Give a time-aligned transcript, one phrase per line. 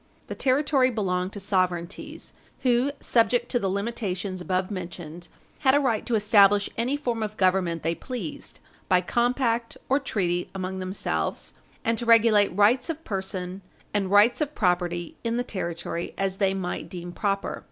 [0.29, 5.27] The territory belonged to sovereignties who, subject to the limitations above mentioned,
[5.59, 8.59] had a right to establish any form of government they pleased
[8.89, 11.53] by compact or treaty among themselves,
[11.85, 13.61] and to regulate rights of person
[13.93, 17.59] and rights of property in the territory as they might deem proper.